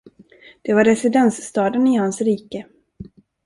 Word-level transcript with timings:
Det 0.61 0.73
var 0.73 0.83
residensstaden 0.85 1.87
i 1.87 1.97
hans 1.97 2.21
rike. 2.21 2.65